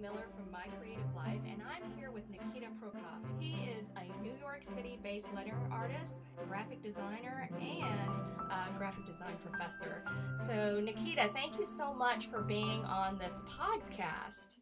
[0.00, 3.24] Miller from My Creative Life, and I'm here with Nikita Prokop.
[3.40, 6.16] He is a New York City based letter artist,
[6.48, 8.10] graphic designer, and
[8.50, 10.02] a graphic design professor.
[10.46, 14.56] So, Nikita, thank you so much for being on this podcast.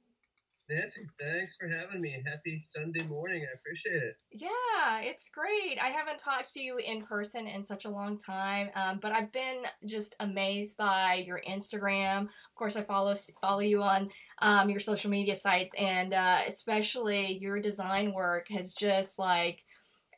[0.68, 2.20] Nancy, thanks for having me.
[2.26, 3.46] Happy Sunday morning.
[3.48, 4.16] I appreciate it.
[4.32, 5.78] Yeah, it's great.
[5.80, 9.30] I haven't talked to you in person in such a long time, um, but I've
[9.30, 12.22] been just amazed by your Instagram.
[12.22, 14.10] Of course, I follow follow you on
[14.42, 19.62] um, your social media sites, and uh, especially your design work has just like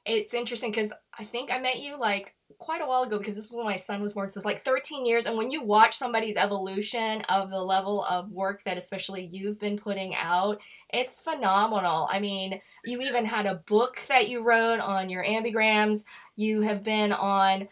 [0.07, 3.47] it's interesting because I think I met you like quite a while ago because this
[3.47, 5.27] is when my son was born, so like 13 years.
[5.27, 9.79] And when you watch somebody's evolution of the level of work that especially you've been
[9.79, 10.61] putting out,
[10.93, 12.09] it's phenomenal.
[12.11, 16.05] I mean, you even had a book that you wrote on your ambigrams.
[16.37, 17.69] You have been on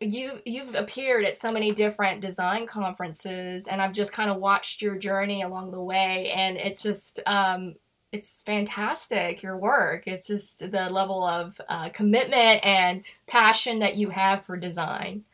[0.00, 4.82] you you've appeared at so many different design conferences and I've just kind of watched
[4.82, 7.74] your journey along the way and it's just um
[8.12, 10.04] it's fantastic your work.
[10.06, 15.24] It's just the level of uh, commitment and passion that you have for design.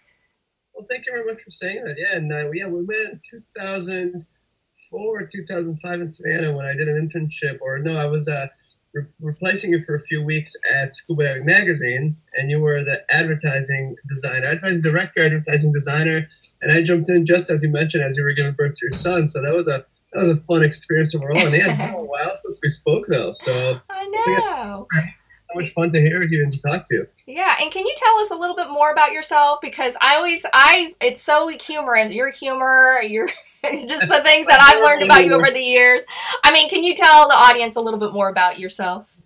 [0.75, 1.97] Well thank you very much for saying that.
[1.99, 7.09] Yeah and uh, yeah we met in 2004 2005 in savannah when i did an
[7.09, 8.49] internship or no i was uh,
[8.93, 13.05] re- replacing you for a few weeks at scuba diving magazine and you were the
[13.09, 16.29] advertising designer advertising director advertising designer
[16.61, 18.93] and i jumped in just as you mentioned as you were giving birth to your
[18.93, 21.37] son so that was a that was a fun experience overall.
[21.39, 23.33] And yeah, it's been a while since we spoke though.
[23.33, 24.87] So I know.
[24.91, 27.07] So much fun to hear you and to talk to.
[27.27, 29.61] Yeah, and can you tell us a little bit more about yourself?
[29.61, 32.13] Because I always, I, it's so humorous.
[32.13, 33.29] Your humor, your
[33.89, 36.05] just the things that I've learned about you over the years.
[36.43, 39.17] I mean, can you tell the audience a little bit more about yourself?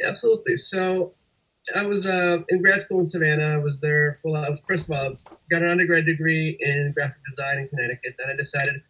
[0.00, 0.56] Yeah, absolutely.
[0.56, 1.14] So
[1.74, 3.54] I was uh, in grad school in Savannah.
[3.54, 4.20] I was there.
[4.22, 5.16] Well, uh, first of all,
[5.50, 8.14] got an undergrad degree in graphic design in Connecticut.
[8.18, 8.82] Then I decided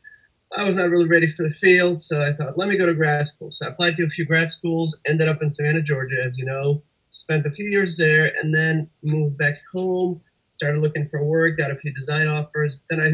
[0.55, 2.95] I was not really ready for the field, so I thought, let me go to
[2.95, 3.51] grad school.
[3.51, 6.45] So I applied to a few grad schools, ended up in Savannah, Georgia, as you
[6.45, 10.21] know, spent a few years there, and then moved back home,
[10.51, 12.81] started looking for work, got a few design offers.
[12.89, 13.11] Then I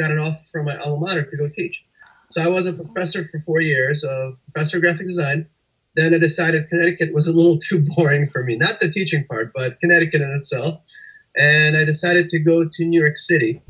[0.00, 1.84] got an offer from my alma mater to go teach.
[2.28, 5.46] So I was a professor for four years of professor of graphic design.
[5.96, 9.52] Then I decided Connecticut was a little too boring for me, not the teaching part,
[9.54, 10.80] but Connecticut in itself.
[11.36, 13.62] And I decided to go to New York City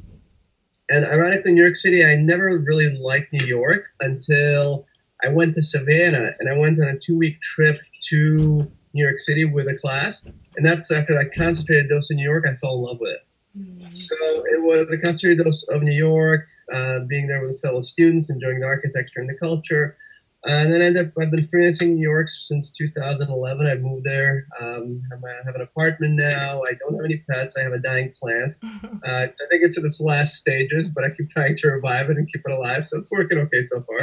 [0.91, 4.87] and ironically, New York City, I never really liked New York until
[5.23, 7.81] I went to Savannah and I went on a two week trip
[8.11, 8.63] to
[8.93, 10.31] New York City with a class.
[10.57, 13.27] And that's after that concentrated dose of New York, I fell in love with it.
[13.59, 13.93] Mm-hmm.
[13.93, 18.31] So it was the concentrated dose of New York, uh, being there with fellow students,
[18.31, 19.97] enjoying the architecture and the culture,
[20.47, 23.67] and then I ended up, I've been freelancing in New York since 2011.
[23.67, 24.47] I moved there.
[24.61, 25.17] Um, I
[25.47, 26.61] have an apartment now.
[26.63, 27.57] I don't have any pets.
[27.57, 28.55] I have a dying plant.
[29.05, 32.17] Uh, I think it's in its last stages, but I keep trying to revive it
[32.17, 32.87] and keep it alive.
[32.87, 34.01] So it's working okay so far.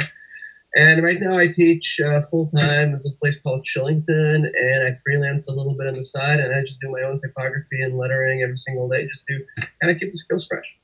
[0.76, 4.94] And right now I teach uh, full time at a place called Shillington, and I
[5.04, 7.98] freelance a little bit on the side, and I just do my own typography and
[7.98, 9.44] lettering every single day just to
[9.82, 10.78] kind of keep the skills fresh.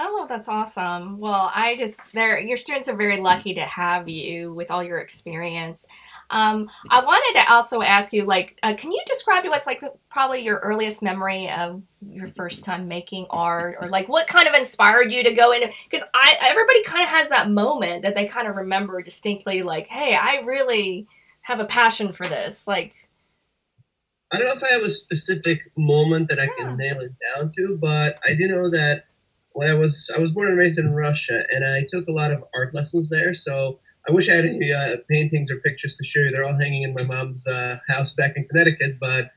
[0.00, 1.18] Oh, that's awesome.
[1.18, 4.98] Well, I just there your students are very lucky to have you with all your
[4.98, 5.86] experience.
[6.30, 9.82] Um, I wanted to also ask you, like, uh, can you describe to us, like,
[10.10, 14.54] probably your earliest memory of your first time making art, or like, what kind of
[14.54, 15.70] inspired you to go into?
[15.88, 19.86] Because I, everybody kind of has that moment that they kind of remember distinctly, like,
[19.86, 21.06] hey, I really
[21.42, 22.66] have a passion for this.
[22.66, 22.94] Like,
[24.32, 26.64] I don't know if I have a specific moment that I yeah.
[26.64, 29.04] can nail it down to, but I do know that
[29.54, 32.30] when I was I was born and raised in Russia, and I took a lot
[32.30, 33.32] of art lessons there.
[33.32, 36.30] So I wish I had any uh, paintings or pictures to show you.
[36.30, 38.98] They're all hanging in my mom's uh, house back in Connecticut.
[39.00, 39.30] But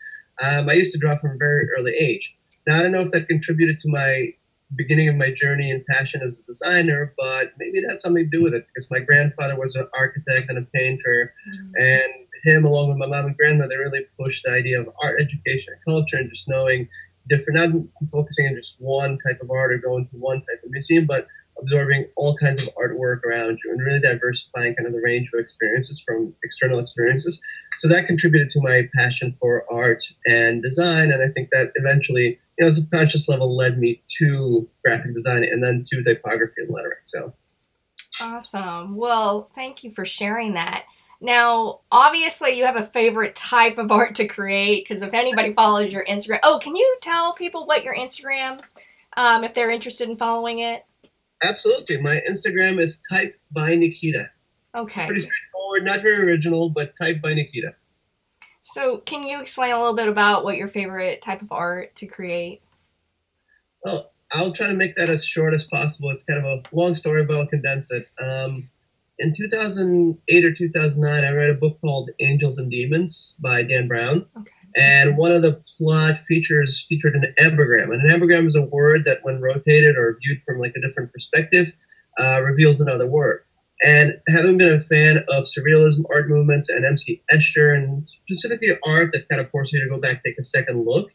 [0.44, 2.35] um, I used to draw from a very early age.
[2.66, 4.33] Now I don't know if that contributed to my
[4.75, 8.38] beginning of my journey and passion as a designer, but maybe it has something to
[8.38, 11.72] do with it because my grandfather was an architect and a painter, mm-hmm.
[11.81, 12.11] and
[12.44, 15.95] him along with my mom and grandmother really pushed the idea of art education and
[15.95, 16.88] culture and just knowing
[17.29, 20.71] different, not focusing on just one type of art or going to one type of
[20.71, 21.27] museum, but
[21.59, 25.39] absorbing all kinds of artwork around you and really diversifying kind of the range of
[25.39, 27.41] experiences from external experiences.
[27.77, 31.12] So that contributed to my passion for art and design.
[31.12, 35.63] And I think that eventually, you know, subconscious level led me to graphic design and
[35.63, 36.97] then to typography and lettering.
[37.03, 37.33] So
[38.21, 38.95] awesome.
[38.95, 40.85] Well, thank you for sharing that.
[41.19, 45.91] Now, obviously, you have a favorite type of art to create because if anybody follows
[45.91, 48.61] your Instagram, oh, can you tell people what your Instagram,
[49.15, 50.85] um, if they're interested in following it?
[51.41, 52.01] Absolutely.
[52.01, 54.29] My Instagram is type by Nikita.
[54.75, 55.05] Okay.
[55.05, 57.73] Pretty straightforward, not very original, but type by Nikita.
[58.61, 62.05] So, can you explain a little bit about what your favorite type of art to
[62.05, 62.61] create?
[63.83, 66.09] Well, I'll try to make that as short as possible.
[66.09, 68.05] It's kind of a long story, but I'll condense it.
[68.19, 68.69] Um,
[69.19, 74.27] in 2008 or 2009, I read a book called Angels and Demons by Dan Brown.
[74.37, 74.51] Okay.
[74.75, 77.91] And one of the plot features featured an ambigram.
[77.91, 81.11] And an ambigram is a word that, when rotated or viewed from like a different
[81.11, 81.73] perspective,
[82.19, 83.43] uh, reveals another word.
[83.83, 89.11] And having been a fan of surrealism, art movements, and MC Escher, and specifically art
[89.13, 91.11] that kind of forces you to go back, take a second look,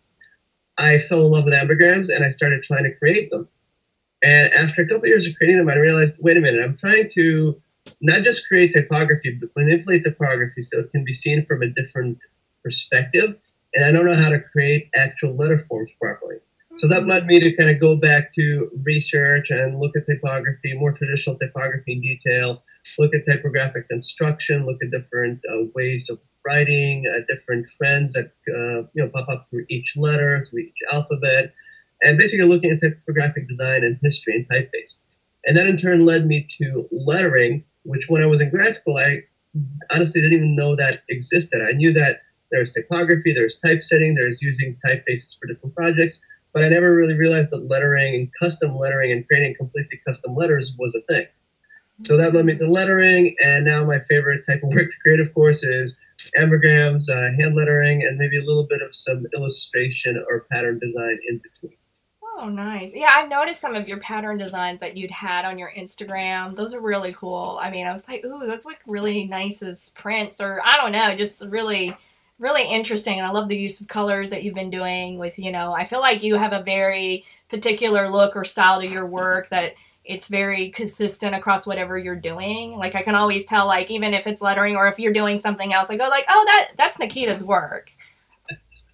[0.79, 3.49] I fell in love with ambigrams and I started trying to create them.
[4.25, 6.77] And after a couple of years of creating them, I realized, wait a minute, I'm
[6.77, 7.61] trying to
[8.03, 12.19] not just create typography, but manipulate typography so it can be seen from a different
[12.63, 13.37] perspective.
[13.75, 16.37] And I don't know how to create actual letter forms properly.
[16.75, 20.75] So that led me to kind of go back to research and look at typography,
[20.75, 22.63] more traditional typography in detail,
[22.99, 28.33] look at typographic construction, look at different uh, ways of writing, uh, different trends that
[28.49, 31.53] uh, you know pop up through each letter, through each alphabet,
[32.03, 35.11] and basically looking at typographic design and history and typefaces.
[35.45, 38.97] And that in turn led me to lettering, which when I was in grad school,
[38.97, 39.23] I
[39.91, 41.63] honestly didn't even know that existed.
[41.63, 42.21] I knew that
[42.51, 47.51] there's typography, there's typesetting, there's using typefaces for different projects, but I never really realized
[47.51, 51.27] that lettering and custom lettering and creating completely custom letters was a thing.
[52.05, 55.21] So that led me to lettering, and now my favorite type of work to create,
[55.21, 55.99] of course, is
[56.39, 61.19] ambigrams, uh, hand lettering, and maybe a little bit of some illustration or pattern design
[61.29, 61.77] in between.
[62.39, 62.95] Oh, nice.
[62.95, 66.57] Yeah, I've noticed some of your pattern designs that you'd had on your Instagram.
[66.57, 67.59] Those are really cool.
[67.61, 70.93] I mean, I was like, ooh, those look really nice as prints, or I don't
[70.93, 71.95] know, just really,
[72.39, 73.19] really interesting.
[73.19, 75.85] And I love the use of colors that you've been doing with, you know, I
[75.85, 79.75] feel like you have a very particular look or style to your work that
[80.05, 82.73] it's very consistent across whatever you're doing.
[82.73, 85.73] Like I can always tell, like even if it's lettering or if you're doing something
[85.73, 87.93] else, I go like, oh, that that's Nikita's work.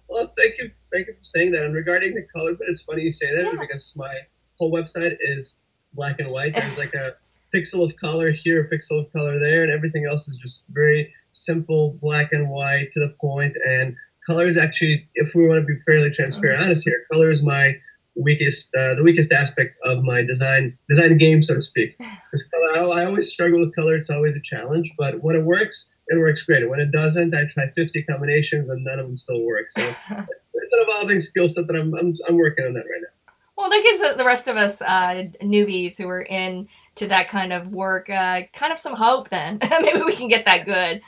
[0.09, 1.63] Well, thank you, thank you for saying that.
[1.65, 3.59] And regarding the color, but it's funny you say that Yeah.
[3.59, 4.13] because my
[4.57, 5.59] whole website is
[5.93, 6.53] black and white.
[6.55, 7.15] There's like a
[7.53, 11.13] pixel of color here, a pixel of color there, and everything else is just very
[11.31, 13.55] simple, black and white to the point.
[13.67, 13.95] And
[14.27, 17.75] color is actually, if we want to be fairly transparent, honest here, color is my
[18.15, 21.95] weakest, uh, the weakest aspect of my design design game, so to speak.
[22.31, 23.95] Because color, I, I always struggle with color.
[23.95, 26.67] It's always a challenge, but when it works, it works great.
[26.69, 29.69] When it doesn't, I try 50 combinations and none of them still work.
[29.69, 33.01] So it's, it's an evolving skill set that I'm, I'm, I'm working on that right
[33.01, 33.33] now.
[33.55, 37.67] Well, that gives the rest of us uh, newbies who are into that kind of
[37.67, 39.29] work uh, kind of some hope.
[39.29, 41.01] Then maybe we can get that good.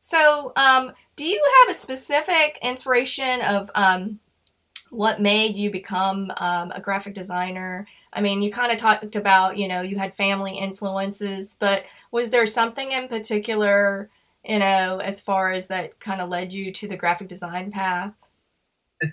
[0.00, 4.18] So, um, do you have a specific inspiration of um,
[4.90, 7.86] what made you become um, a graphic designer?
[8.12, 12.30] I mean, you kind of talked about you know you had family influences, but was
[12.30, 14.10] there something in particular,
[14.44, 18.12] you know, as far as that kind of led you to the graphic design path?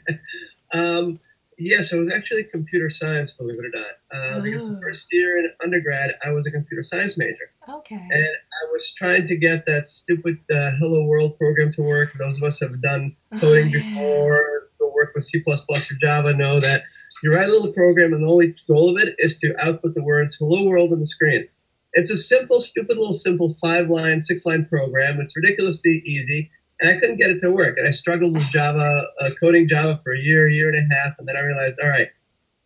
[0.73, 1.19] Um,
[1.57, 3.91] yes, it was actually computer science, believe it or not.
[4.09, 4.81] Uh, Because the Oh.
[4.81, 7.51] first year in undergrad, I was a computer science major.
[7.67, 7.95] Okay.
[7.95, 12.13] And I was trying to get that stupid uh, Hello World program to work.
[12.13, 13.83] Those of us have done coding Oh, yeah.
[13.95, 14.37] before,
[14.81, 15.55] or work with C++ or
[16.01, 16.83] Java know that
[17.23, 20.03] you write a little program and the only goal of it is to output the
[20.03, 21.47] words hello world on the screen.
[21.93, 25.19] It's a simple, stupid little simple five line, six line program.
[25.19, 26.51] It's ridiculously easy.
[26.79, 27.77] And I couldn't get it to work.
[27.77, 31.13] And I struggled with Java, uh, coding Java for a year, year and a half.
[31.19, 32.07] And then I realized, all right,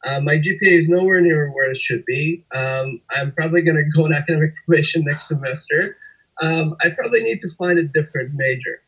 [0.06, 2.46] uh, my GPA is nowhere near where it should be.
[2.54, 5.98] Um, I'm probably going to go on academic probation next semester.
[6.42, 8.82] Um, I probably need to find a different major.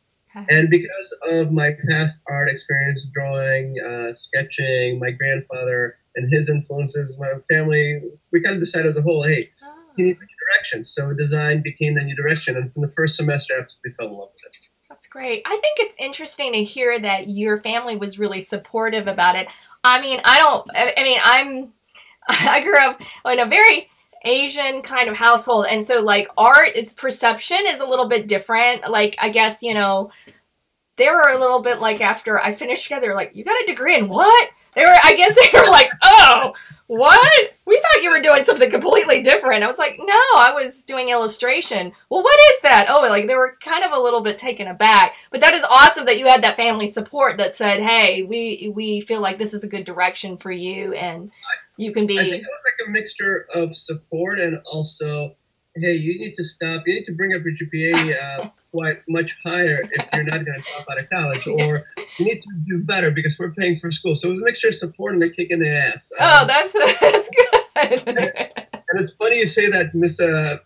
[0.50, 7.18] And because of my past art experience, drawing, uh, sketching, my grandfather and his influences,
[7.20, 8.02] my family,
[8.32, 9.50] we kind of decided as a whole, hey,
[9.98, 10.84] You new direction.
[10.84, 12.56] So design became the new direction.
[12.56, 14.56] And from the first semester, I absolutely fell in love with it.
[14.90, 15.42] That's great.
[15.46, 19.50] I think it's interesting to hear that your family was really supportive about it.
[19.84, 21.74] I mean, I don't, I I mean, I'm,
[22.30, 23.90] I grew up in a very
[24.24, 25.68] Asian kind of household.
[25.70, 28.90] And so, like, art, its perception is a little bit different.
[28.90, 30.12] Like, I guess, you know,
[30.98, 33.96] they were a little bit like after I finished together, like, you got a degree
[33.96, 34.50] in what?
[34.76, 36.54] They were, I guess they were like, oh,
[36.88, 37.52] what?
[37.66, 39.64] We thought you were doing something completely different.
[39.64, 41.92] I was like, no, I was doing illustration.
[42.10, 42.88] Well, what is that?
[42.90, 45.16] Oh, like they were kind of a little bit taken aback.
[45.30, 49.02] But that is awesome that you had that family support that said, hey, we we
[49.02, 51.30] feel like this is a good direction for you and
[51.76, 52.36] you can I think be.
[52.38, 55.36] it was like a mixture of support and also,
[55.76, 56.84] hey, you need to stop.
[56.86, 60.62] You need to bring up your GPA uh, quite much higher if you're not going
[60.62, 61.86] to drop out of college, or
[62.18, 64.16] you need to do better because we're paying for school.
[64.16, 66.12] So it was a mixture of support and a kick in the ass.
[66.20, 68.08] Oh, Um, that's that's good.
[68.08, 70.58] and it's funny you say that mis uh,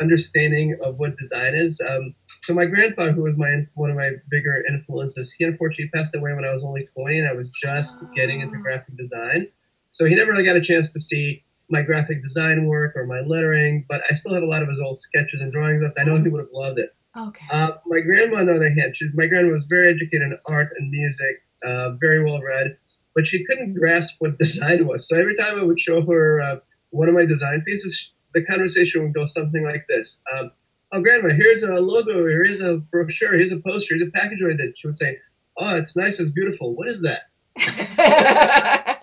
[0.00, 1.80] understanding of what design is.
[1.80, 6.14] Um, so my grandpa, who was my one of my bigger influences, he unfortunately passed
[6.14, 9.48] away when I was only 20, and I was just getting into graphic design.
[9.92, 13.20] So he never really got a chance to see my graphic design work or my
[13.20, 15.98] lettering, but I still have a lot of his old sketches and drawings left.
[15.98, 16.90] I know he would have loved it.
[17.16, 17.46] Okay.
[17.50, 20.72] Uh, my grandma, on the other hand, she, my grandma was very educated in art
[20.76, 22.76] and music, uh, very well read,
[23.14, 25.08] but she couldn't grasp what design was.
[25.08, 26.56] So every time I would show her uh,
[26.90, 30.22] one of my design pieces, the conversation would go something like this.
[30.34, 30.50] Um,
[30.92, 34.56] oh, grandma, here's a logo, here's a brochure, here's a poster, here's a package I
[34.56, 34.76] did.
[34.76, 35.18] She would say,
[35.56, 36.74] oh, it's nice, it's beautiful.
[36.74, 37.30] What is that?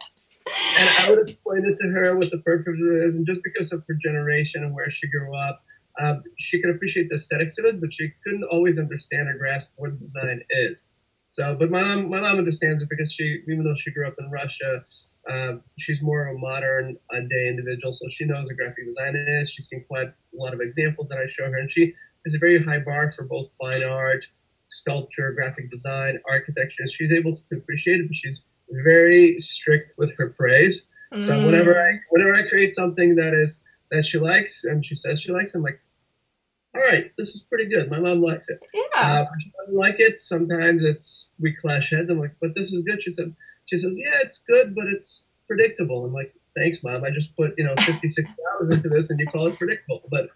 [0.81, 3.85] and I would explain it to her what the purpose is, and just because of
[3.87, 5.63] her generation and where she grew up,
[5.99, 9.73] um, she could appreciate the aesthetics of it, but she couldn't always understand or grasp
[9.77, 10.87] what design is.
[11.29, 14.15] So, but my mom, my mom understands it because she, even though she grew up
[14.19, 14.83] in Russia,
[15.29, 19.49] uh, she's more of a modern day individual, so she knows what graphic design is.
[19.49, 21.93] She's seen quite a lot of examples that I show her, and she
[22.25, 24.25] has a very high bar for both fine art,
[24.69, 26.85] sculpture, graphic design, architecture.
[26.87, 28.45] She's able to appreciate it, but she's
[28.83, 30.89] very strict with her praise.
[31.13, 31.23] Mm.
[31.23, 35.21] So whenever I whenever I create something that is that she likes and she says
[35.21, 35.81] she likes, I'm like,
[36.73, 37.91] all right, this is pretty good.
[37.91, 38.59] My mom likes it.
[38.73, 38.81] Yeah.
[38.95, 40.17] Uh, she doesn't like it.
[40.17, 42.09] Sometimes it's we clash heads.
[42.09, 43.03] I'm like, but this is good.
[43.03, 46.05] She said, she says, yeah, it's good, but it's predictable.
[46.05, 47.03] I'm like, thanks, mom.
[47.03, 50.01] I just put you know 56 hours into this, and you call it predictable.
[50.09, 50.29] But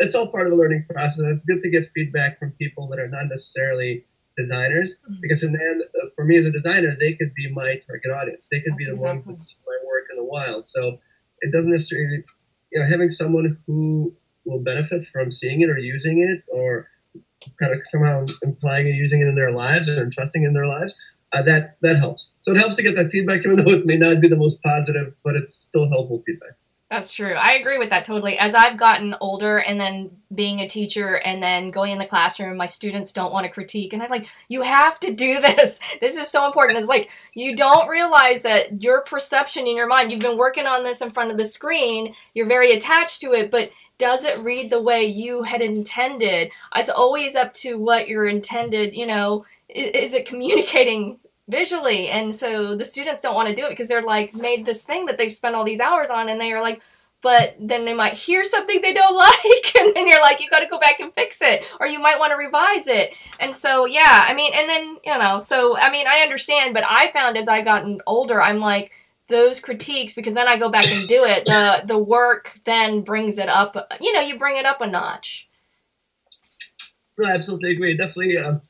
[0.00, 1.18] it's all part of a learning process.
[1.18, 4.04] And it's good to get feedback from people that are not necessarily
[4.36, 5.20] designers, mm-hmm.
[5.20, 8.10] because in the end, uh, for me as a designer, they could be my target
[8.10, 8.48] audience.
[8.48, 9.08] They could That's be the exactly.
[9.08, 10.64] ones that see my work in the wild.
[10.64, 10.98] So
[11.40, 12.24] it doesn't necessarily,
[12.72, 16.88] you know, having someone who will benefit from seeing it or using it or
[17.58, 21.00] kind of somehow implying and using it in their lives or trusting in their lives
[21.32, 22.34] uh, that that helps.
[22.40, 24.62] So it helps to get that feedback even though it may not be the most
[24.62, 26.52] positive but it's still helpful feedback
[26.90, 27.34] that's true.
[27.34, 28.36] I agree with that totally.
[28.36, 32.56] As I've gotten older and then being a teacher and then going in the classroom,
[32.56, 33.92] my students don't want to critique.
[33.92, 35.78] And I'm like, you have to do this.
[36.00, 36.78] This is so important.
[36.78, 40.82] It's like you don't realize that your perception in your mind, you've been working on
[40.82, 44.70] this in front of the screen, you're very attached to it, but does it read
[44.70, 46.50] the way you had intended?
[46.74, 51.20] It's always up to what your intended, you know, is it communicating
[51.50, 52.08] visually?
[52.08, 55.06] And so the students don't want to do it because they're like made this thing
[55.06, 56.80] that they've spent all these hours on and they are like,
[57.22, 60.60] but then they might hear something they don't like and then you're like you got
[60.60, 63.84] to go back and fix it or you might want to revise it and so
[63.84, 67.36] yeah i mean and then you know so i mean i understand but i found
[67.36, 68.90] as i gotten older i'm like
[69.30, 71.46] those critiques because then I go back and do it.
[71.46, 73.76] The the work then brings it up.
[74.00, 75.48] You know, you bring it up a notch.
[77.18, 77.92] No, I absolutely agree.
[77.92, 78.60] It definitely um,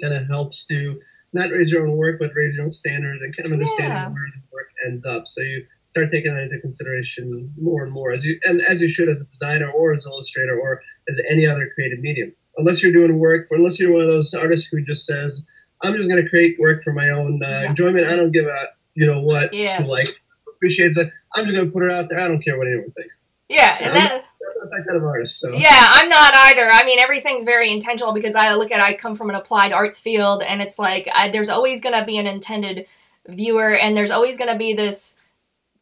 [0.00, 1.00] kind of helps to
[1.32, 4.08] not raise your own work, but raise your own standard and kind of understand yeah.
[4.08, 5.28] where the work ends up.
[5.28, 8.88] So you start taking that into consideration more and more as you and as you
[8.88, 12.32] should as a designer or as an illustrator or as any other creative medium.
[12.56, 15.46] Unless you're doing work, for, unless you're one of those artists who just says,
[15.82, 17.66] "I'm just going to create work for my own uh, yes.
[17.70, 18.06] enjoyment.
[18.06, 19.84] I don't give a you know what yes.
[19.84, 20.24] who likes
[20.58, 21.12] appreciates it.
[21.34, 22.20] I'm just gonna put it out there.
[22.20, 23.24] I don't care what anyone thinks.
[23.48, 24.24] Yeah, and that,
[24.60, 25.40] not that kind of artist.
[25.40, 25.52] So.
[25.52, 26.68] Yeah, I'm not either.
[26.70, 30.00] I mean, everything's very intentional because I look at I come from an applied arts
[30.00, 32.86] field, and it's like I, there's always gonna be an intended
[33.26, 35.16] viewer, and there's always gonna be this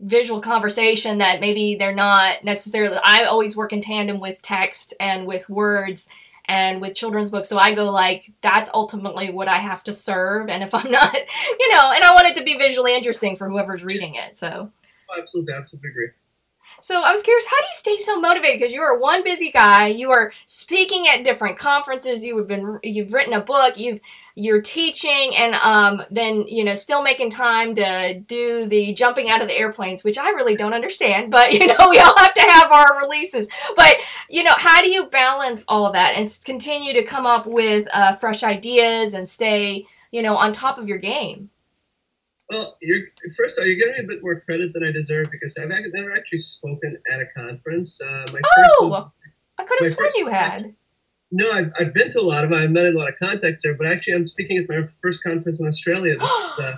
[0.00, 2.98] visual conversation that maybe they're not necessarily.
[3.02, 6.08] I always work in tandem with text and with words
[6.48, 10.48] and with children's books so i go like that's ultimately what i have to serve
[10.48, 11.14] and if i'm not
[11.58, 14.70] you know and i want it to be visually interesting for whoever's reading it so
[15.10, 16.08] oh, absolutely absolutely agree
[16.80, 18.60] so I was curious, how do you stay so motivated?
[18.60, 19.88] Because you are one busy guy.
[19.88, 22.24] You are speaking at different conferences.
[22.24, 23.78] You have been, you've written a book.
[23.78, 24.00] You've,
[24.38, 29.40] you're teaching, and um, then you know, still making time to do the jumping out
[29.40, 31.32] of the airplanes, which I really don't understand.
[31.32, 33.48] But you know, we all have to have our releases.
[33.74, 33.96] But
[34.28, 38.12] you know, how do you balance all that and continue to come up with uh,
[38.12, 41.50] fresh ideas and stay, you know, on top of your game?
[42.50, 43.00] Well, you're
[43.36, 46.12] first all, you're giving me a bit more credit than I deserve because I've never
[46.12, 48.00] actually spoken at a conference.
[48.00, 49.10] Uh, my oh,
[49.58, 50.74] I could have sworn you had.
[51.32, 52.58] No, I've, I've been to a lot of them.
[52.58, 55.60] I've met a lot of contacts there, but actually, I'm speaking at my first conference
[55.60, 56.58] in Australia this.
[56.60, 56.76] uh,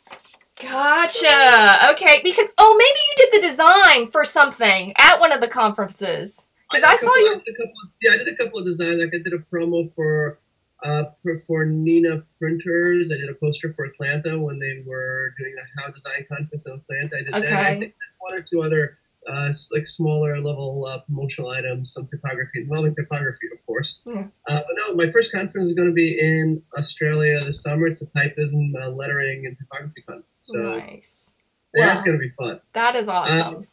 [0.60, 1.92] gotcha.
[1.92, 6.46] Okay, because oh, maybe you did the design for something at one of the conferences.
[6.70, 7.34] Because I, I, saw you.
[7.36, 7.64] I
[8.00, 8.98] yeah, I did a couple of designs.
[8.98, 10.38] Like I did a promo for
[10.84, 11.04] uh,
[11.46, 15.90] for Neenah Printers, I did a poster for Atlanta when they were doing the How
[15.90, 17.16] Design Contest in Atlanta.
[17.16, 17.46] I did okay.
[17.50, 17.66] that.
[17.66, 22.60] I think one or two other uh, like smaller level uh, promotional items, some typography,
[22.60, 24.02] involving typography, of course.
[24.04, 24.24] Yeah.
[24.46, 27.86] Uh, but no, my first conference is going to be in Australia this summer.
[27.86, 30.26] It's a typism, uh, lettering, and typography conference.
[30.38, 31.30] So nice.
[31.74, 32.60] Yeah, well, going to be fun.
[32.74, 33.56] That is awesome.
[33.56, 33.66] Um,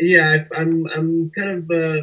[0.00, 2.02] yeah, I, I'm I'm kind of uh,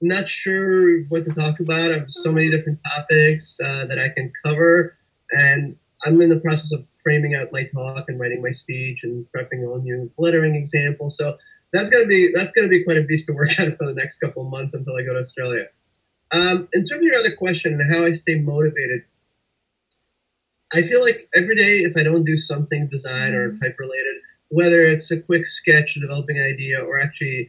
[0.00, 1.90] not sure what to talk about.
[1.90, 4.96] I have so many different topics uh, that I can cover,
[5.30, 9.26] and I'm in the process of framing out my talk and writing my speech and
[9.34, 11.16] prepping all new lettering examples.
[11.16, 11.36] So
[11.72, 14.18] that's gonna be that's gonna be quite a beast to work on for the next
[14.18, 15.66] couple of months until I go to Australia.
[16.30, 19.02] Um, in terms of your other question and how I stay motivated,
[20.72, 23.60] I feel like every day if I don't do something design or mm-hmm.
[23.60, 24.16] type related,
[24.50, 27.48] whether it's a quick sketch, developing idea, or actually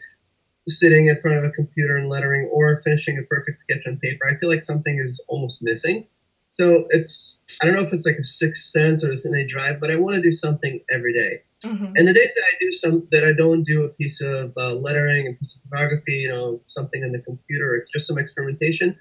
[0.69, 4.27] sitting in front of a computer and lettering or finishing a perfect sketch on paper,
[4.29, 6.07] I feel like something is almost missing.
[6.51, 9.45] So it's I don't know if it's like a sixth sense or it's in a
[9.45, 11.43] drive, but I want to do something every day.
[11.63, 11.93] Mm-hmm.
[11.95, 14.75] And the days that I do some that I don't do a piece of uh,
[14.75, 18.97] lettering, a piece of photography, you know, something in the computer, it's just some experimentation.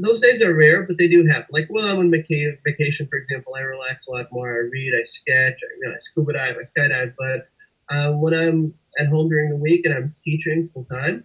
[0.00, 1.48] Those days are rare, but they do happen.
[1.50, 4.48] Like when I'm on vacation, for example, I relax a lot more.
[4.48, 7.14] I read, I sketch, I, you know, I scuba dive, I skydive.
[7.18, 7.48] But
[7.92, 11.24] uh, when I'm at home during the week and I'm teaching full time,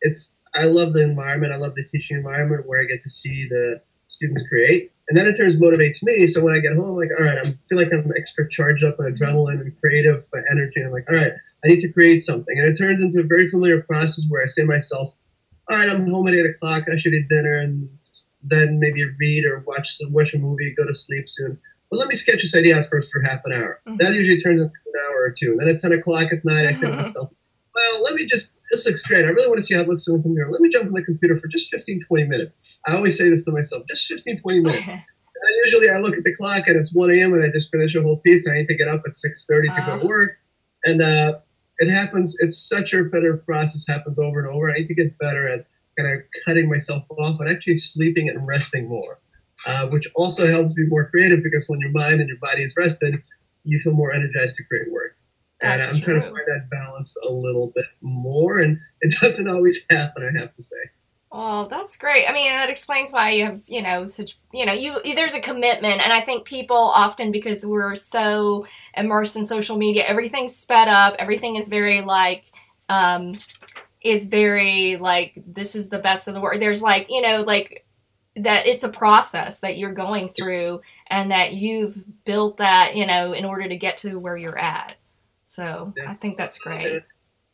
[0.00, 1.52] it's I love the environment.
[1.52, 5.26] I love the teaching environment where I get to see the students create and that
[5.26, 6.26] in turn motivates me.
[6.26, 8.84] So when I get home, I'm like, all right, I feel like I'm extra charged
[8.84, 10.80] up on adrenaline and creative energy.
[10.80, 11.32] And I'm like, all right,
[11.64, 12.58] I need to create something.
[12.58, 15.10] And it turns into a very familiar process where I say to myself,
[15.70, 16.84] all right, I'm home at eight o'clock.
[16.92, 17.88] I should eat dinner and
[18.42, 21.58] then maybe read or watch watch a movie, go to sleep soon.
[21.90, 23.80] But let me sketch this idea out first for half an hour.
[23.86, 23.98] Mm-hmm.
[23.98, 25.52] That usually turns into hour or two.
[25.52, 26.96] And then at 10 o'clock at night, I say to mm-hmm.
[26.96, 27.30] myself,
[27.74, 29.24] well, let me just, this looks great.
[29.24, 30.50] I really want to see how it looks on the computer.
[30.50, 32.60] Let me jump on the computer for just 15, 20 minutes.
[32.86, 34.88] I always say this to myself, just 15, 20 minutes.
[34.88, 35.04] and
[35.64, 37.34] usually I look at the clock and it's 1 a.m.
[37.34, 38.48] and I just finish a whole piece.
[38.48, 39.86] I need to get up at 6.30 to uh.
[39.86, 40.38] go to work.
[40.84, 41.40] And uh,
[41.78, 44.70] it happens, it's such a repetitive process, happens over and over.
[44.70, 45.66] I need to get better at
[45.98, 49.20] kind of cutting myself off and actually sleeping and resting more,
[49.66, 52.74] uh, which also helps be more creative because when your mind and your body is
[52.76, 53.22] rested,
[53.66, 55.16] you feel more energized to create work.
[55.60, 56.14] That's and I'm true.
[56.20, 60.22] trying to find that balance a little bit more, and it doesn't always happen.
[60.22, 60.76] I have to say.
[61.32, 62.26] Well, that's great.
[62.28, 65.40] I mean, that explains why you have, you know, such, you know, you there's a
[65.40, 70.88] commitment, and I think people often because we're so immersed in social media, everything's sped
[70.88, 72.44] up, everything is very like,
[72.88, 73.38] um,
[74.02, 76.62] is very like this is the best of the world.
[76.62, 77.85] There's like, you know, like
[78.36, 83.32] that it's a process that you're going through, and that you've built that, you know,
[83.32, 84.96] in order to get to where you're at.
[85.46, 86.10] So yeah.
[86.10, 87.02] I think that's great.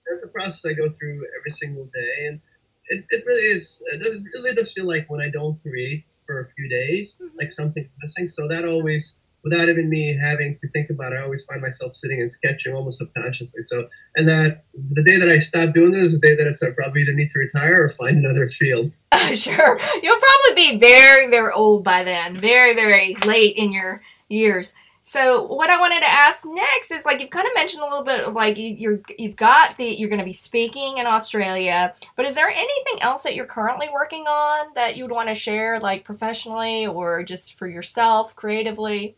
[0.09, 2.41] That's a process I go through every single day, and
[2.89, 3.83] it, it really is.
[3.93, 7.39] It, it really does feel like when I don't create for a few days, mm-hmm.
[7.39, 8.27] like something's missing.
[8.27, 11.93] So that always, without even me having to think about it, I always find myself
[11.93, 13.63] sitting and sketching almost subconsciously.
[13.63, 16.71] So, and that the day that I stop doing this is the day that I
[16.75, 18.93] probably either need to retire or find another field.
[19.11, 24.03] Uh, sure, you'll probably be very, very old by then, very, very late in your
[24.29, 24.75] years.
[25.05, 28.05] So what I wanted to ask next is like you've kind of mentioned a little
[28.05, 31.93] bit of like you, you're you've got the you're going to be speaking in Australia,
[32.15, 35.35] but is there anything else that you're currently working on that you would want to
[35.35, 39.17] share like professionally or just for yourself creatively?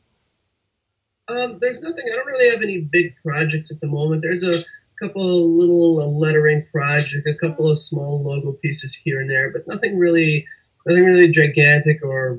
[1.28, 2.04] Um, there's nothing.
[2.12, 4.22] I don't really have any big projects at the moment.
[4.22, 4.62] There's a
[5.02, 9.50] couple of little uh, lettering project, a couple of small logo pieces here and there,
[9.50, 10.46] but nothing really
[10.87, 12.38] nothing really gigantic or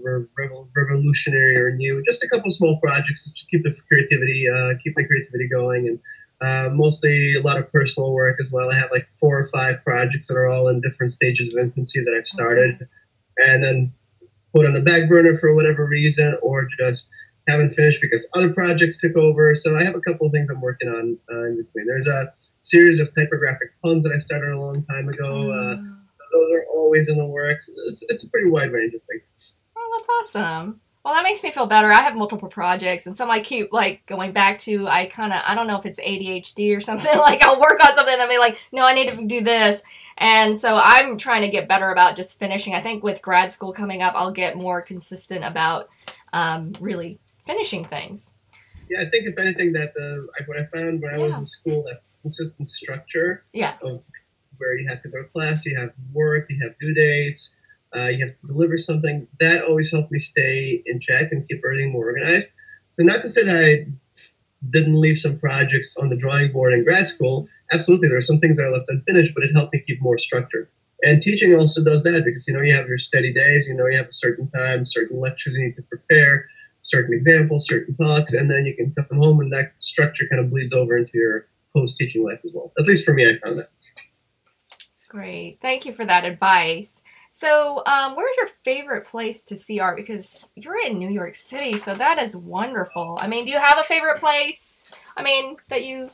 [0.77, 2.03] revolutionary or new.
[2.05, 5.99] Just a couple small projects to keep the creativity, uh, keep my creativity going, and
[6.41, 8.69] uh, mostly a lot of personal work as well.
[8.69, 12.01] I have like four or five projects that are all in different stages of infancy
[12.03, 12.87] that I've started,
[13.37, 13.93] and then
[14.53, 17.11] put on the back burner for whatever reason, or just
[17.47, 19.53] haven't finished because other projects took over.
[19.55, 21.88] So I have a couple of things I'm working on uh, in between.
[21.88, 22.31] There's a
[22.62, 25.51] series of typographic puns that I started a long time ago.
[25.51, 25.95] Uh, mm
[26.31, 27.69] those are always in the works.
[27.88, 29.34] It's, it's a pretty wide range of things.
[29.75, 30.81] Oh, that's awesome.
[31.03, 31.91] Well, that makes me feel better.
[31.91, 34.88] I have multiple projects, and some I keep like going back to.
[34.88, 37.15] I kind of I don't know if it's ADHD or something.
[37.19, 39.84] like I'll work on something and I'll be like, no, I need to do this,
[40.17, 42.73] and so I'm trying to get better about just finishing.
[42.73, 45.89] I think with grad school coming up, I'll get more consistent about
[46.34, 48.34] um, really finishing things.
[48.89, 51.23] Yeah, I think if anything, that the what I found when I yeah.
[51.23, 53.75] was in school, that consistent structure yeah.
[53.81, 54.03] of
[54.58, 57.60] where you have to go to class, you have work, you have due dates,
[57.95, 59.27] uh, you have to deliver something.
[59.39, 62.55] That always helped me stay in check and keep everything more organized.
[62.91, 63.88] So, not to say that I
[64.69, 67.47] didn't leave some projects on the drawing board in grad school.
[67.71, 70.17] Absolutely, there are some things that are left unfinished, but it helped me keep more
[70.17, 70.69] structured.
[71.03, 73.88] And teaching also does that because you know you have your steady days, you know
[73.88, 76.47] you have a certain time, certain lectures you need to prepare,
[76.85, 80.51] certain examples, certain talks, and then you can come home and that structure kind of
[80.51, 82.71] bleeds over into your post teaching life as well.
[82.79, 83.69] At least for me, I found that.
[85.09, 85.59] Great.
[85.61, 87.01] Thank you for that advice.
[87.29, 89.97] So, um, where's your favorite place to see art?
[89.97, 93.17] Because you're in New York City, so that is wonderful.
[93.19, 94.87] I mean, do you have a favorite place?
[95.17, 96.09] I mean, that you.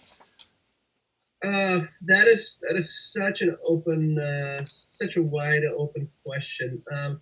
[1.43, 6.83] Uh, that is that is such an open, uh, such a wide open question.
[6.91, 7.21] Um,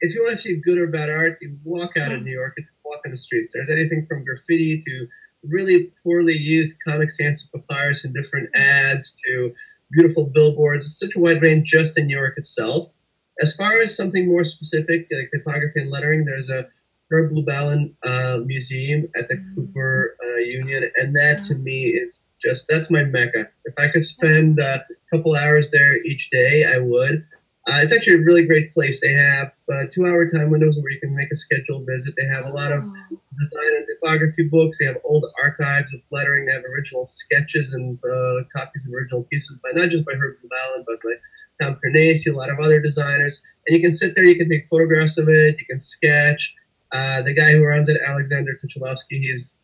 [0.00, 2.18] if you want to see good or bad art, you walk out mm-hmm.
[2.18, 3.52] in New York and walk in the streets.
[3.52, 5.06] There's anything from graffiti to
[5.44, 9.52] really poorly used Comic Sans papyrus and different ads to
[9.92, 10.84] beautiful billboards.
[10.84, 12.92] It's such a wide range just in New York itself.
[13.40, 16.68] As far as something more specific, like typography and lettering, there's a
[17.10, 19.54] Herb Lubalin uh, Museum at the mm-hmm.
[19.54, 23.48] Cooper uh, Union, and that to me is just that's my mecca.
[23.64, 27.24] If I could spend uh, a couple hours there each day, I would.
[27.68, 29.02] Uh, it's actually a really great place.
[29.02, 32.14] They have uh, two-hour time windows where you can make a scheduled visit.
[32.16, 34.78] They have a lot of design and typography books.
[34.78, 36.46] They have old archives of lettering.
[36.46, 40.36] They have original sketches and uh, copies of original pieces by not just by Herb
[40.42, 41.12] Lubalin, but by
[41.60, 43.44] Tom Carnase, a lot of other designers.
[43.66, 46.54] And you can sit there, you can take photographs of it, you can sketch.
[46.90, 49.58] Uh, the guy who runs it, Alexander Tochilovsky, he's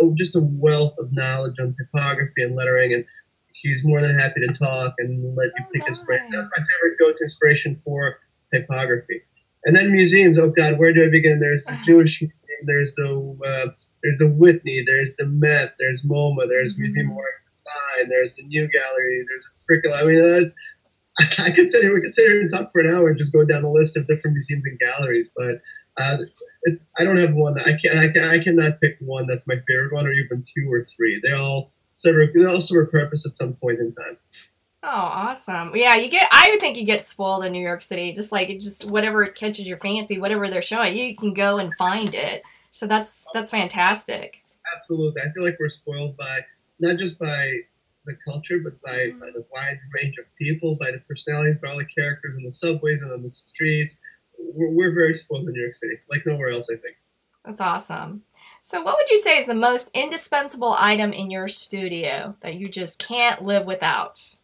[0.00, 3.04] oh, just a wealth of knowledge on typography and lettering, and
[3.54, 6.22] he's more than happy to talk and let you pick his brain.
[6.22, 8.18] So that's my favorite go-to inspiration for
[8.52, 9.22] typography.
[9.64, 10.38] And then museums.
[10.38, 11.38] Oh God, where do I begin?
[11.38, 12.38] There's the Jewish Museum.
[12.64, 13.70] There's the uh,
[14.02, 14.82] there's the Whitney.
[14.84, 15.74] There's the Met.
[15.78, 16.48] There's MoMA.
[16.48, 16.82] There's mm-hmm.
[16.82, 18.08] Museum of Art and Design.
[18.08, 19.24] There's the New Gallery.
[19.28, 19.94] There's the Frickel.
[19.94, 20.56] I mean, that's
[21.38, 23.32] I could sit here, we could sit here and talk for an hour and just
[23.32, 25.60] go down the list of different museums and galleries, but
[25.98, 26.18] uh,
[26.62, 27.60] it's, I don't have one.
[27.60, 30.72] I can I can I cannot pick one that's my favorite one, or even two
[30.72, 31.20] or three.
[31.22, 34.16] They all serve they all serve a purpose at some point in time.
[34.84, 35.72] Oh, awesome!
[35.74, 36.28] Yeah, you get.
[36.32, 38.12] I would think you get spoiled in New York City.
[38.12, 42.14] Just like just whatever catches your fancy, whatever they're showing, you can go and find
[42.14, 42.42] it.
[42.72, 44.42] So that's that's fantastic.
[44.74, 46.40] Absolutely, I feel like we're spoiled by
[46.80, 47.58] not just by
[48.04, 49.20] the culture, but by, mm-hmm.
[49.20, 52.50] by the wide range of people, by the personalities, by all the characters in the
[52.50, 54.02] subways and on the streets.
[54.38, 56.96] We're, we're very spoiled in New York City, like nowhere else, I think.
[57.44, 58.22] That's awesome.
[58.60, 62.68] So, what would you say is the most indispensable item in your studio that you
[62.68, 64.36] just can't live without?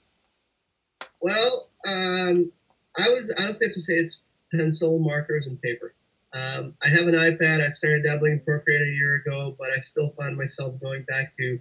[1.21, 2.53] Well, um,
[2.97, 5.95] I would honestly have to say it's pencil, markers, and paper.
[6.35, 7.65] Um, I have an iPad.
[7.65, 11.33] I started dabbling in Procreate a year ago, but I still find myself going back
[11.37, 11.61] to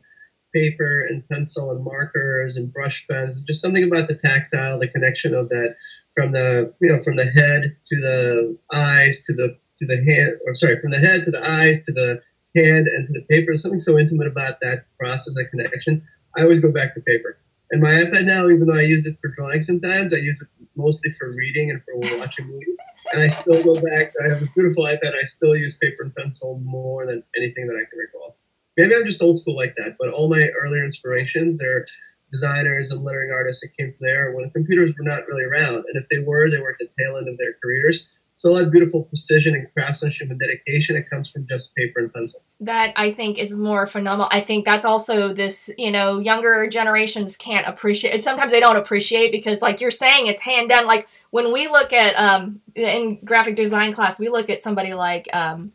[0.54, 3.43] paper and pencil and markers and brush pens.
[3.43, 5.76] Just something about the tactile, the connection of that
[6.15, 10.39] from the you know from the head to the eyes to the to the hand,
[10.45, 12.21] or sorry, from the head to the eyes to the
[12.55, 13.51] hand and to the paper.
[13.51, 16.05] There's something so intimate about that process, that connection.
[16.35, 17.37] I always go back to paper.
[17.69, 20.47] And my iPad now, even though I use it for drawing sometimes, I use it
[20.75, 22.77] mostly for reading and for watching movies.
[23.11, 24.13] And I still go back.
[24.23, 25.15] I have this beautiful iPad.
[25.15, 28.37] I still use paper and pencil more than anything that I can recall
[28.77, 31.85] maybe I'm just old school like that, but all my earlier inspirations, they're
[32.31, 35.75] designers and lettering artists that came from there when computers were not really around.
[35.75, 38.09] And if they were, they were at the tail end of their careers.
[38.38, 40.95] So of beautiful precision and craftsmanship and dedication.
[40.95, 42.41] It comes from just paper and pencil.
[42.60, 44.30] That I think is more phenomenal.
[44.32, 48.13] I think that's also this, you know, younger generations can't appreciate.
[48.13, 48.23] it.
[48.23, 50.86] Sometimes they don't appreciate because, like you're saying, it's hand done.
[50.86, 55.28] Like when we look at um, in graphic design class, we look at somebody like
[55.34, 55.71] um,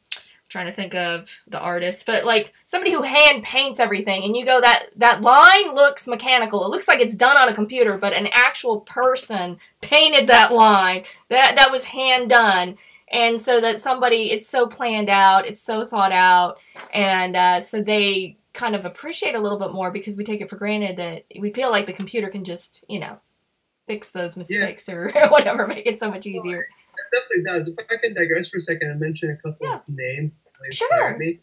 [0.53, 4.45] trying to think of the artist, but like somebody who hand paints everything, and you
[4.45, 6.65] go that that line looks mechanical.
[6.65, 11.05] It looks like it's done on a computer, but an actual person painted that line.
[11.31, 12.77] That that was hand done,
[13.11, 16.59] and so that somebody it's so planned out, it's so thought out,
[16.93, 20.51] and uh, so they kind of appreciate a little bit more because we take it
[20.51, 23.19] for granted that we feel like the computer can just you know
[23.87, 24.95] fix those mistakes yeah.
[24.95, 26.61] or whatever, make it so much easier.
[26.61, 27.69] It definitely does.
[27.69, 29.77] If I can digress for a second and mention a couple yeah.
[29.77, 30.33] of names
[30.71, 31.17] sure.
[31.19, 31.41] me.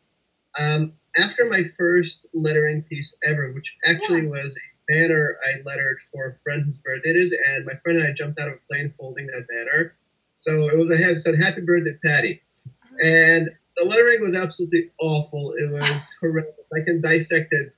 [0.58, 4.30] Um, after my first lettering piece ever, which actually yeah.
[4.30, 8.00] was a banner I lettered for a friend whose birthday it is, and my friend
[8.00, 9.96] and I jumped out of a plane holding that banner.
[10.36, 12.96] So it was a it said "Happy Birthday, Patty," uh-huh.
[13.08, 15.54] and the lettering was absolutely awful.
[15.58, 16.54] It was horrendous.
[16.74, 17.74] I can dissect it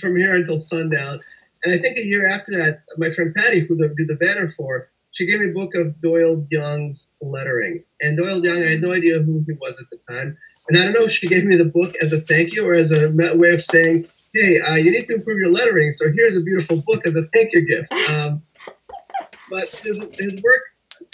[0.00, 1.20] from here until sundown.
[1.64, 4.90] And I think a year after that, my friend Patty, who did the banner for,
[5.14, 7.84] she gave me a book of Doyald Young's lettering.
[8.02, 10.36] And Doyald Young, I had no idea who he was at the time.
[10.68, 12.74] And I don't know if she gave me the book as a thank you or
[12.74, 16.36] as a way of saying, hey, uh, you need to improve your lettering, so here's
[16.36, 17.92] a beautiful book as a thank you gift.
[18.10, 18.42] Um,
[19.48, 20.62] but his, his work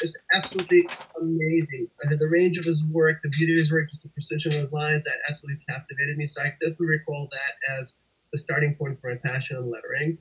[0.03, 0.89] is absolutely
[1.21, 1.89] amazing.
[2.03, 4.61] Uh, the range of his work, the beauty of his work, just the precision of
[4.61, 6.25] his lines, that absolutely captivated me.
[6.25, 8.01] So I definitely recall that as
[8.33, 10.17] the starting point for my passion in lettering.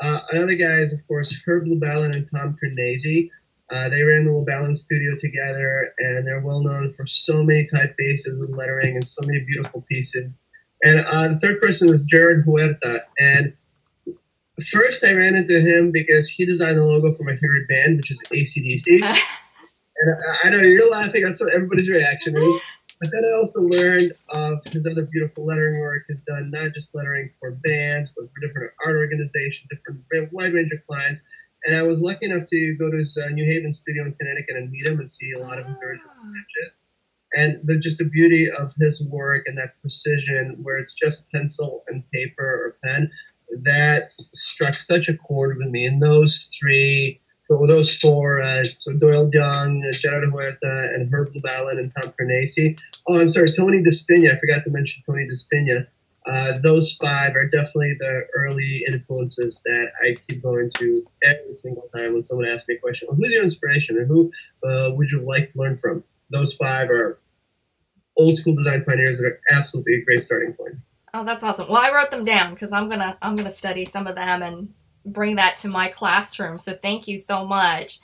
[0.00, 3.30] Uh, another guy is, of course, Herb Lubalin and Tom Carnase.
[3.70, 8.38] Uh, they ran the Lubalin studio together, and they're well known for so many typefaces
[8.38, 10.38] and lettering and so many beautiful pieces.
[10.82, 13.00] And uh, the third person is Gerard Huerta.
[13.18, 13.54] And
[14.70, 18.10] first, I ran into him because he designed the logo for my favorite band, which
[18.10, 19.00] is ACDC.
[19.02, 21.22] and I, I know you're laughing.
[21.22, 22.60] That's what everybody's reaction is.
[23.02, 26.04] But then I also learned of his other beautiful lettering work.
[26.06, 30.70] He's done not just lettering for bands, but for different art organizations, different wide range
[30.72, 31.26] of clients.
[31.66, 34.54] and I was lucky enough to go to his uh, New Haven studio in Connecticut
[34.54, 36.80] and meet him and see a lot of his original sketches.
[37.34, 41.82] And the, just the beauty of his work and that precision, where it's just pencil
[41.88, 43.10] and paper or pen,
[43.64, 45.86] that struck such a chord with me.
[45.86, 47.20] And those three,
[47.66, 52.78] those four, uh, so Doyald Young, uh, Gerard Huerta, and Herb Lubalin and Tom Carnase.
[53.08, 54.32] Oh, I'm sorry, Tony DiSpigna.
[54.32, 55.86] I forgot to mention Tony DiSpigna.
[56.24, 61.88] Uh, those five are definitely the early influences that I keep going to every single
[61.94, 63.08] time when someone asks me a question.
[63.08, 64.30] Well, who's your inspiration, and who
[64.64, 66.04] uh, would you like to learn from?
[66.30, 67.18] Those five are
[68.16, 70.76] old school design pioneers that are absolutely a great starting point.
[71.14, 71.68] Oh, that's awesome.
[71.68, 74.72] Well, I wrote them down because I'm gonna I'm gonna study some of them and
[75.04, 76.58] bring that to my classroom.
[76.58, 78.00] So thank you so much.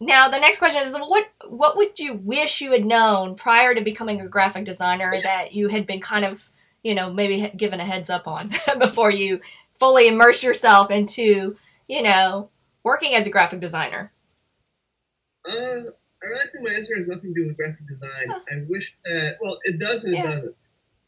[0.00, 3.80] Now the next question is what what would you wish you had known prior to
[3.80, 6.48] becoming a graphic designer that you had been kind of
[6.82, 9.40] you know maybe given a heads up on before you
[9.78, 11.56] fully immerse yourself into
[11.88, 12.50] you know
[12.84, 14.12] working as a graphic designer.
[15.48, 15.90] Uh,
[16.22, 18.28] I really think my answer has nothing to do with graphic design.
[18.28, 18.40] Huh.
[18.50, 20.24] I wish that, well, it does and yeah.
[20.24, 20.56] it doesn't.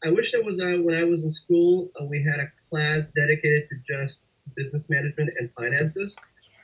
[0.03, 3.11] I wish that was a, when I was in school, uh, we had a class
[3.11, 6.17] dedicated to just business management and finances,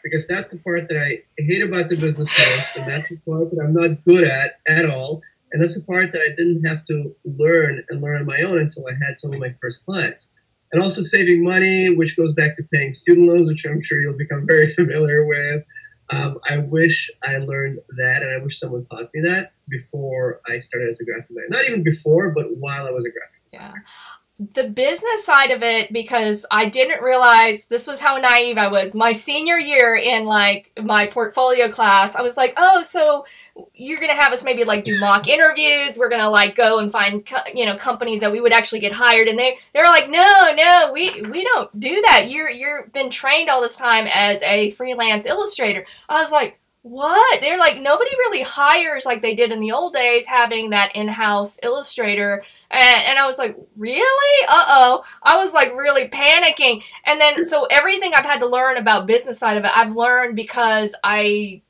[0.04, 3.52] because that's the part that I hate about the business most, and that's the part
[3.52, 5.22] that I'm not good at at all.
[5.52, 8.60] And that's the part that I didn't have to learn and learn on my own
[8.60, 10.40] until I had some of my first clients.
[10.72, 14.18] And also saving money, which goes back to paying student loans, which I'm sure you'll
[14.18, 15.64] become very familiar with.
[16.10, 20.60] Um, I wish I learned that, and I wish someone taught me that before I
[20.60, 21.48] started as a graphic designer.
[21.50, 23.84] Not even before, but while I was a graphic designer.
[23.86, 28.68] Yeah the business side of it because I didn't realize this was how naive I
[28.68, 28.94] was.
[28.94, 33.26] My senior year in like my portfolio class, I was like, "Oh, so
[33.74, 35.98] you're going to have us maybe like do mock interviews.
[35.98, 38.82] We're going to like go and find co- you know companies that we would actually
[38.82, 42.30] get hired." And they they're like, "No, no, we we don't do that.
[42.30, 47.42] You're you're been trained all this time as a freelance illustrator." I was like, what?
[47.42, 51.08] They're like, nobody really hires like they did in the old days, having that in
[51.08, 52.44] house illustrator.
[52.70, 54.48] And, and I was like, really?
[54.48, 55.04] Uh oh.
[55.24, 56.84] I was like really panicking.
[57.04, 60.36] And then, so everything I've had to learn about business side of it, I've learned
[60.36, 61.64] because I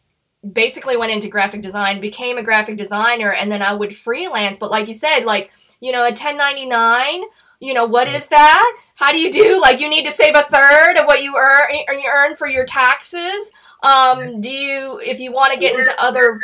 [0.51, 4.59] basically went into graphic design, became a graphic designer, and then I would freelance.
[4.59, 5.49] But like you said, like,
[5.79, 7.23] you know, a 1099
[7.61, 10.41] you know what is that how do you do like you need to save a
[10.41, 13.49] third of what you earn you earn for your taxes
[13.85, 16.35] um, do you, if you want to get into other,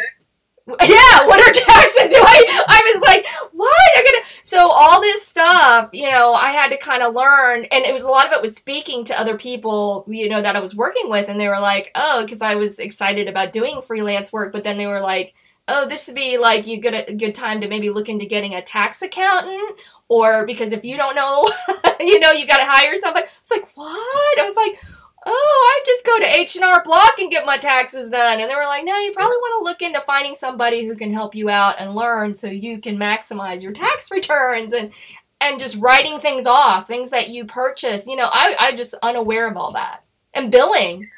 [0.68, 2.10] yeah, what are taxes?
[2.10, 2.66] Do I?
[2.68, 3.92] I was like, what?
[3.98, 4.26] I'm gonna.
[4.44, 8.04] So all this stuff, you know, I had to kind of learn, and it was
[8.04, 11.10] a lot of it was speaking to other people, you know, that I was working
[11.10, 14.64] with, and they were like, oh, because I was excited about doing freelance work, but
[14.64, 15.34] then they were like,
[15.68, 18.54] oh, this would be like you get a good time to maybe look into getting
[18.54, 21.48] a tax accountant, or because if you don't know,
[22.00, 23.26] you know, you got to hire somebody.
[23.42, 24.40] It's like what?
[24.40, 24.80] I was like
[25.26, 28.40] oh, I just go to H&R Block and get my taxes done.
[28.40, 31.12] And they were like, no, you probably want to look into finding somebody who can
[31.12, 34.94] help you out and learn so you can maximize your tax returns and
[35.40, 38.08] and just writing things off, things that you purchase.
[38.08, 40.04] You know, I I just unaware of all that.
[40.34, 41.10] And billing.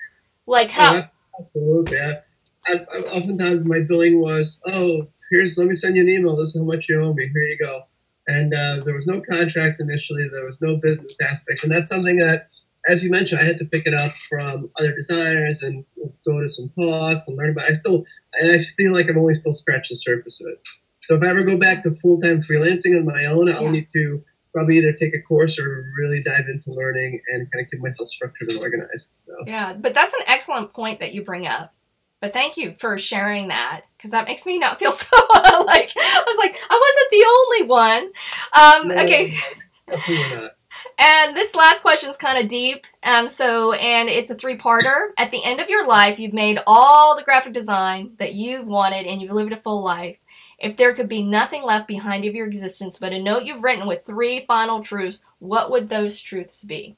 [0.45, 1.07] Like how yeah,
[1.39, 1.97] Absolutely.
[1.99, 2.21] I,
[2.65, 6.35] I, oftentimes my billing was, oh, here's let me send you an email.
[6.35, 7.29] This is how much you owe me.
[7.33, 7.83] Here you go.
[8.27, 10.27] And uh, there was no contracts initially.
[10.31, 12.47] There was no business aspect, and that's something that
[12.87, 15.85] as you mentioned, I had to pick it up from other designers and
[16.25, 17.65] go to some talks and learn about.
[17.65, 17.71] It.
[17.71, 20.67] I still, and I feel like I've only still scratched the surface of it.
[21.01, 23.87] So if I ever go back to full time freelancing on my own, I'll need
[23.89, 27.81] to probably either take a course or really dive into learning and kind of keep
[27.81, 29.09] myself structured and organized.
[29.25, 31.73] So yeah, but that's an excellent point that you bring up.
[32.21, 35.17] But thank you for sharing that because that makes me not feel so
[35.65, 38.11] like I was like I wasn't the only one.
[38.53, 40.49] Um, no, okay.
[40.97, 42.85] And this last question is kind of deep.
[43.01, 45.09] Um, so, and it's a three parter.
[45.17, 49.05] At the end of your life, you've made all the graphic design that you've wanted
[49.05, 50.17] and you've lived a full life.
[50.59, 53.87] If there could be nothing left behind of your existence but a note you've written
[53.87, 56.95] with three final truths, what would those truths be?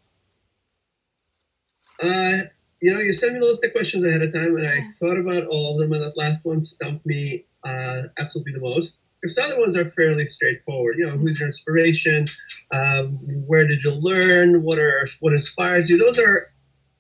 [2.02, 2.40] Uh,
[2.82, 5.18] you know, you sent me the list of questions ahead of time, and I thought
[5.18, 9.02] about all of them, and that last one stumped me uh, absolutely the most.
[9.26, 10.98] Because other ones are fairly straightforward.
[11.00, 12.28] You know, who's your inspiration?
[12.72, 14.62] Um, where did you learn?
[14.62, 15.98] What are what inspires you?
[15.98, 16.52] Those are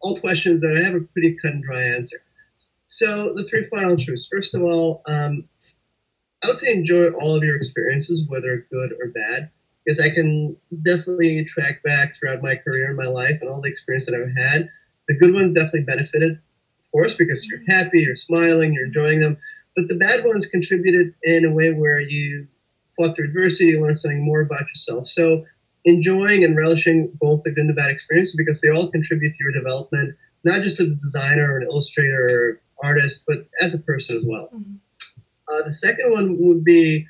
[0.02, 2.18] all questions that I have a pretty cut and dry answer.
[2.88, 4.28] So the three final truths.
[4.28, 5.48] First of all, um,
[6.44, 9.52] I would say enjoy all of your experiences, whether good or bad,
[9.86, 13.70] because I can definitely track back throughout my career and my life and all the
[13.70, 14.72] experience that I've had.
[15.08, 16.40] The good ones definitely benefited,
[16.80, 19.38] of course, because you're happy, you're smiling, you're enjoying them.
[19.76, 22.48] But the bad ones contributed in a way where you
[22.96, 25.08] fought through adversity, you learned something more about yourself.
[25.08, 25.46] So
[25.84, 29.44] enjoying and relishing both the good and the bad experiences because they all contribute to
[29.44, 33.80] your development, not just as a designer or an illustrator or artist, but as a
[33.80, 34.50] person as well.
[34.54, 34.76] Mm-hmm.
[35.48, 37.08] Uh, the second one would be,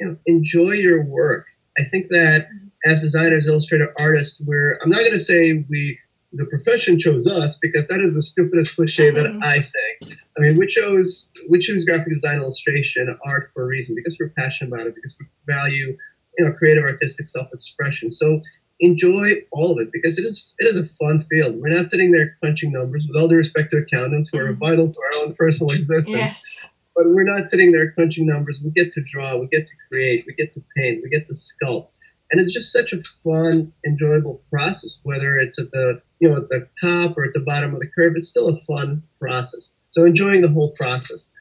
[0.00, 1.46] you know, enjoy your work.
[1.78, 2.90] I think that mm-hmm.
[2.90, 5.98] as designers, illustrator, artists, we're I'm not going to say we
[6.32, 9.42] the profession chose us because that is the stupidest cliche that mm-hmm.
[9.42, 10.20] I think.
[10.38, 14.32] I mean, we chose we choose graphic design, illustration, art for a reason because we're
[14.36, 15.96] passionate about it because we value
[16.38, 18.10] you know creative artistic self expression.
[18.10, 18.42] So
[18.80, 21.56] enjoy all of it because it is it is a fun field.
[21.56, 24.58] We're not sitting there crunching numbers with all due respect to accountants who are mm-hmm.
[24.58, 26.16] vital to our own personal existence.
[26.16, 26.66] Yes.
[26.94, 28.60] But we're not sitting there crunching numbers.
[28.62, 31.32] We get to draw, we get to create, we get to paint, we get to
[31.32, 31.92] sculpt.
[32.30, 36.48] And it's just such a fun, enjoyable process, whether it's at the you know at
[36.48, 39.76] the top or at the bottom of the curve, it's still a fun process.
[39.88, 41.32] So enjoying the whole process.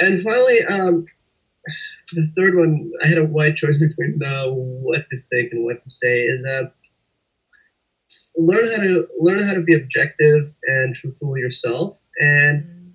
[0.00, 1.06] And finally, um,
[2.12, 5.82] the third one, I had a wide choice between uh, what to think and what
[5.82, 6.22] to say.
[6.22, 6.70] Is uh,
[8.36, 12.94] learn how to learn how to be objective and truthful yourself, and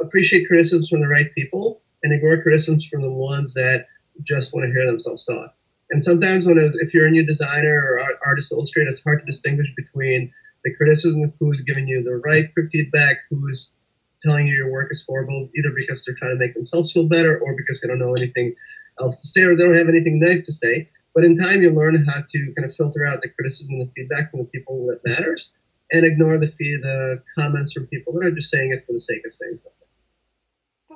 [0.00, 3.86] appreciate criticisms from the right people, and ignore criticisms from the ones that
[4.22, 5.54] just want to hear themselves talk.
[5.90, 9.72] And sometimes, when if you're a new designer or artist illustrator, it's hard to distinguish
[9.74, 10.32] between
[10.64, 13.76] the criticism of who's giving you the right feedback, who's
[14.20, 17.38] telling you your work is horrible, either because they're trying to make themselves feel better
[17.38, 18.54] or because they don't know anything
[19.00, 20.88] else to say or they don't have anything nice to say.
[21.14, 23.92] But in time, you learn how to kind of filter out the criticism and the
[23.92, 25.52] feedback from the people that matters
[25.90, 29.00] and ignore the feed, the comments from people that are just saying it for the
[29.00, 29.88] sake of saying something.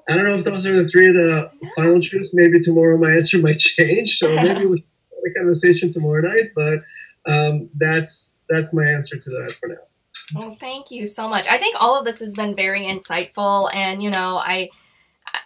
[0.09, 2.31] I don't know if those are the three of the final truths.
[2.35, 4.19] Maybe tomorrow my answer might change.
[4.19, 6.51] So maybe we'll have the conversation tomorrow night.
[6.55, 6.81] But
[7.27, 9.77] um, that's that's my answer to that for now.
[10.35, 11.47] Well, thank you so much.
[11.49, 14.71] I think all of this has been very insightful, and you know, I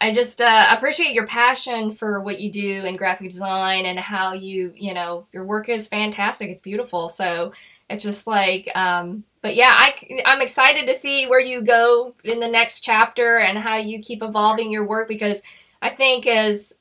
[0.00, 4.32] I just uh, appreciate your passion for what you do in graphic design and how
[4.32, 6.50] you you know your work is fantastic.
[6.50, 7.08] It's beautiful.
[7.08, 7.52] So
[7.88, 12.40] it's just like, um, but yeah, I I'm excited to see where you go in
[12.40, 15.40] the next chapter and how you keep evolving your work because
[15.82, 16.72] I think as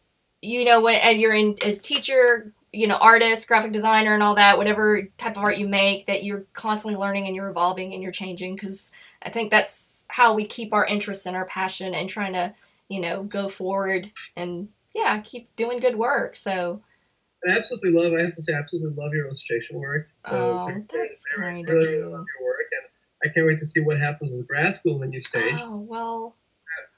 [0.41, 4.35] you know when and you're in as teacher you know, artist, graphic designer, and all
[4.35, 8.03] that, whatever type of art you make, that you're constantly learning and you're evolving and
[8.03, 8.55] you're changing.
[8.55, 12.53] Because I think that's how we keep our interest and our passion and trying to,
[12.89, 16.35] you know, go forward and yeah, keep doing good work.
[16.35, 16.81] So.
[17.47, 18.13] I absolutely love.
[18.13, 20.09] I have to say, I absolutely love your illustration work.
[20.25, 23.81] So oh, that's kind really, really love your work, and I can't wait to see
[23.81, 25.53] what happens with grad school when you stage.
[25.59, 26.35] Oh well.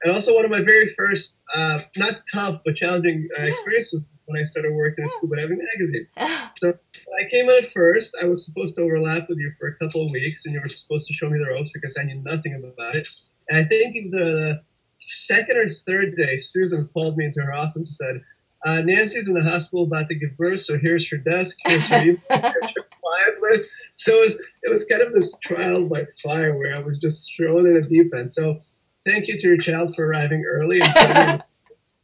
[0.04, 4.40] And also, one of my very first, uh, not tough but challenging uh, experiences when
[4.40, 6.08] I started working at Scuba Diving Magazine.
[6.58, 8.16] so I came out first.
[8.22, 10.70] I was supposed to overlap with you for a couple of weeks, and you were
[10.70, 13.08] supposed to show me the ropes because I knew nothing about it.
[13.50, 14.62] And I think the
[14.98, 18.22] second or third day, Susan called me into her office and said,
[18.66, 22.02] uh, Nancy's in the hospital about to give birth, so here's her desk, here's her,
[22.02, 23.72] email, here's her client list.
[23.96, 27.36] So it was, it was kind of this trial by fire where I was just
[27.36, 28.32] thrown in a deep end.
[28.32, 28.58] So
[29.06, 31.52] thank you to your child for arriving early and putting me in this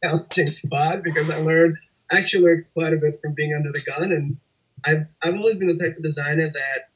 [0.02, 1.76] challenging spot because I learned
[2.10, 4.12] actually learned quite a bit from being under the gun.
[4.12, 4.36] And
[4.84, 6.90] I've, I've always been the type of designer that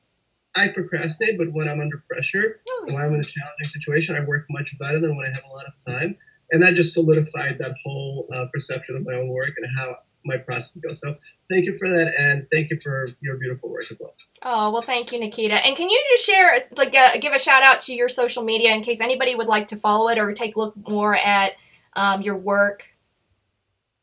[0.55, 4.21] I procrastinate, but when I'm under pressure, oh, when I'm in a challenging situation, I
[4.21, 6.17] work much better than when I have a lot of time.
[6.51, 10.37] And that just solidified that whole uh, perception of my own work and how my
[10.39, 11.01] process goes.
[11.01, 11.17] So
[11.51, 14.15] thank you for that, and thank you for your beautiful work as well.
[14.43, 15.55] Oh well, thank you, Nikita.
[15.55, 18.75] And can you just share, like, uh, give a shout out to your social media
[18.75, 21.53] in case anybody would like to follow it or take a look more at
[21.95, 22.87] um, your work?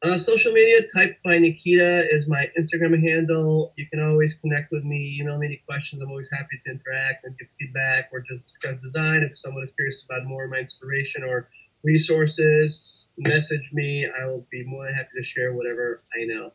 [0.05, 3.73] Uh, social media, type by Nikita is my Instagram handle.
[3.75, 5.99] You can always connect with me, email me any questions.
[5.99, 9.23] I'm always happy to interact and give feedback or just discuss design.
[9.23, 11.49] If someone is curious about more of my inspiration or
[11.83, 14.05] resources, message me.
[14.05, 16.51] I will be more than happy to share whatever I know.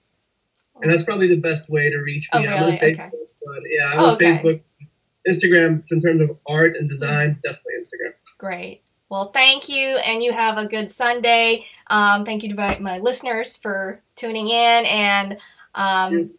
[0.81, 2.39] And that's probably the best way to reach me.
[2.39, 2.55] Oh, really?
[2.55, 3.11] I'm on Facebook, okay.
[3.45, 4.27] but yeah, I'm oh, on okay.
[4.27, 4.61] Facebook,
[5.29, 8.13] Instagram in terms of art and design, definitely Instagram.
[8.39, 8.83] Great.
[9.11, 11.65] Well, thank you, and you have a good Sunday.
[11.89, 15.37] Um, thank you to my, my, listeners for tuning in, and
[15.75, 16.31] um,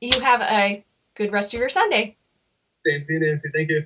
[0.00, 0.84] you have a
[1.16, 2.16] good rest of your Sunday.
[2.86, 3.50] Same thing, Nancy.
[3.52, 3.84] Thank you.